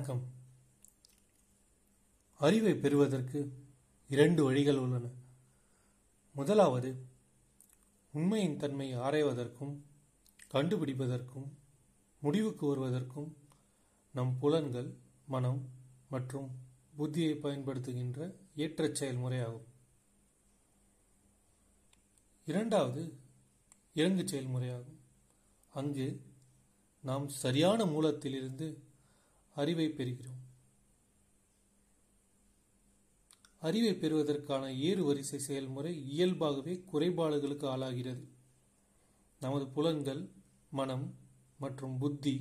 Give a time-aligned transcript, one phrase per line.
[0.00, 0.32] வணக்கம்.
[2.38, 3.52] அறிவை பெறுவதற்கு
[4.08, 5.08] இரண்டு வழிகள் உள்ளன.
[6.32, 7.06] முதலாவது
[8.12, 9.80] உண்மையின் தன்மை ஆராய்வதற்கும்
[10.52, 11.48] கண்டுபிடிப்பதற்கும்
[12.20, 13.36] முடிவுக்கு வருவதற்கும்
[14.12, 14.94] நம் புலன்கள்
[15.26, 15.68] மனம்
[16.08, 16.48] மற்றும்
[16.98, 19.66] புத்தியை பயன்படுத்துகின்ற ஏற்ற செயல்முறையாகும்.
[22.46, 23.18] இரண்டாவது
[23.94, 25.00] இறங்கு செயல்முறையாகும்.
[25.70, 26.20] அங்கு
[27.02, 28.88] நாம் சரியான மூலத்திலிருந்து
[29.60, 30.38] அறிவை பெறுகிறோம்.
[33.60, 38.24] அறிவை பெறுவதற்கான ஏறு வரிசை செயல்முறை இயல்பாகவே குறைபாடுகளுக்கு ஆளாகிறது.
[39.40, 40.22] நமது புலன்கள்
[40.70, 41.14] மனம்
[41.58, 42.34] மற்றும் புத்தி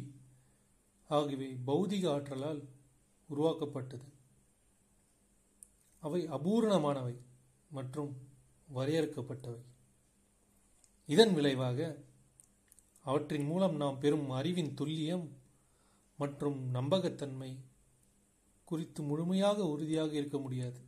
[1.07, 2.61] ஆகியவை பௌதிக ஆற்றலால்
[3.27, 4.07] உருவாக்கப்பட்டது.
[6.01, 7.15] அவை அபூரணமானவை
[7.69, 8.11] மற்றும்
[8.73, 9.61] வரையறுக்கப்பட்டவை.
[11.05, 11.97] இதன் விளைவாக
[13.03, 15.27] அவற்றின் மூலம் நாம் பெறும் அறிவின் துல்லியம்
[16.21, 17.51] மற்றும் நம்பகத்தன்மை
[18.67, 20.79] குறித்து முழுமையாக உறுதியாக இருக்க முடியாது.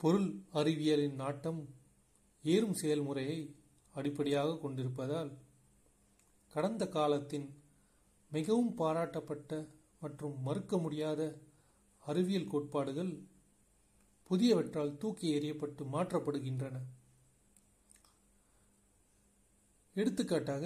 [0.00, 0.28] பொருள்
[0.60, 1.60] அறிவியலின் நாட்டம்
[2.44, 3.40] ஏறும் செயல்முறையை
[3.94, 5.30] அடிப்படையாக கொண்டிருப்பதால்
[6.54, 7.48] கடந்த காலத்தின்
[8.32, 9.58] மிகவும் பாராட்டப்பட்ட
[10.02, 11.22] மற்றும் மறுக்க முடியாத
[12.04, 13.12] அறிவியல் கோட்பாடுகள்
[14.30, 16.76] புதியவற்றால் தூக்கி எறியப்பட்டு மாற்றப்படுகின்றன.
[19.96, 20.64] எடுத்துக்காட்டாக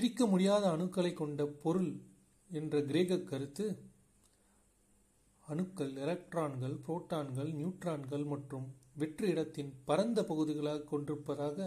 [0.00, 1.88] பிரிக்க முடியாத அணுக்களை கொண்ட பொருள்
[2.50, 3.64] என்ற கிரேக்க கருத்து
[5.46, 11.58] அணுக்கள் எலக்ட்ரான்கள் புரோட்டான்கள் நியூட்ரான்கள் மற்றும் வெற்று இடத்தின் பரந்த பகுதிகளாக கொண்டிருப்பதாக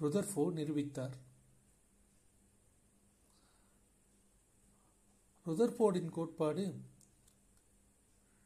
[0.00, 1.16] ருதர்ஃபோர்ட் நிரூபித்தார்.
[5.46, 6.66] ருதர்ஃபோர்டின் கோட்பாடு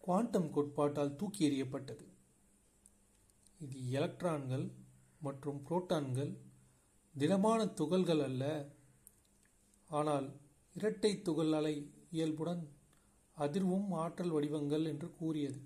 [0.00, 2.06] குவாண்டம் கோட்பாட்டால் தூக்கி எறியப்பட்டது.
[3.58, 4.69] இது எலக்ட்ரான்கள்
[5.20, 6.32] மற்றும் புரோட்டான்கள்
[7.19, 8.44] திடமான துகள்கள் அல்ல.
[9.91, 10.26] ஆனால்
[10.75, 11.75] இரட்டை துகள் அலை
[12.10, 12.62] இயல்புடன்
[13.37, 15.60] அதிர்வும் ஆற்றல் வடிவங்கள் என்று கூறியது.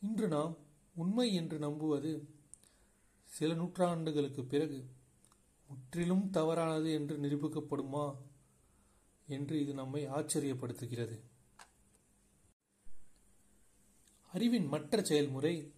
[0.00, 0.56] இன்று நாம்
[0.94, 2.12] உண்மை என்று நம்புவது
[3.24, 4.78] சில நூற்றாண்டுகளுக்கு பிறகு
[5.68, 8.06] முற்றிலும் தவறானது என்று நிரூபிக்கப்படுமா
[9.26, 11.16] என்று இது நம்மை ஆச்சரியப்படுத்துகிறது.
[14.34, 15.72] அறிவின் மற்ற செயல்முறை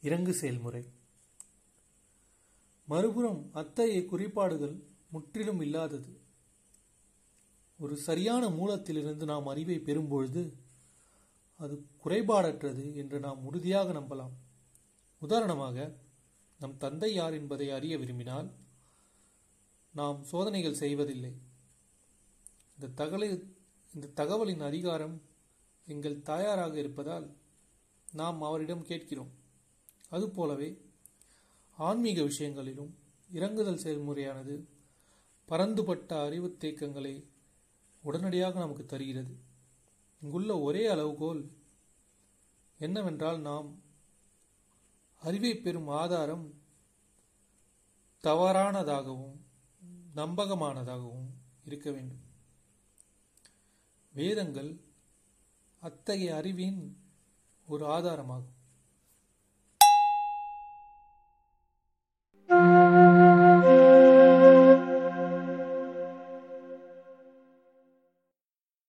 [0.00, 0.82] இறங்கு செயல்முறை.
[2.92, 4.74] மறுபுறம் அத்தகைய குறிப்பாடுகள்
[5.10, 6.10] முற்றிலும் இல்லாதது.
[7.78, 10.42] ஒரு சரியான மூலத்திலிருந்து நாம் அறிவை பெறும்பொழுது
[11.60, 14.34] அது குறைபாடற்றது என்று நாம் உறுதியாக நம்பலாம்.
[15.22, 15.76] உதாரணமாக
[16.60, 18.48] நம் தந்தை யார் என்பதை அறிய விரும்பினால்
[19.94, 21.32] நாம் சோதனைகள் செய்வதில்லை.
[22.74, 23.28] இந்த தகவலை
[23.94, 25.16] இந்த தகவலின் அதிகாரம்
[25.88, 27.26] எங்கள் தாயாராக இருப்பதால்
[28.12, 29.32] நாம் அவரிடம் கேட்கிறோம்.
[30.08, 30.70] அதுபோலவே
[31.76, 32.96] ஆன்மீக விஷயங்களிலும்
[33.32, 34.64] இறங்குதல் செயல்முறையானது
[35.46, 37.24] பரந்துபட்ட அறிவு தேக்கங்களை
[38.02, 39.36] உடனடியாக நமக்கு தருகிறது.
[40.20, 41.50] இங்குள்ள ஒரே அளவுகோல்
[42.78, 43.82] என்னவென்றால் நாம்
[45.20, 46.54] அறிவை பெறும் ஆதாரம்
[48.22, 49.36] தவறானதாகவும்
[50.16, 51.28] நம்பகமானதாகவும்
[51.64, 52.20] இருக்க வேண்டும்.
[54.12, 54.80] வேதங்கள்
[55.80, 56.96] அத்தகைய அறிவின்
[57.66, 58.60] ஒரு ஆதாரமாகும்.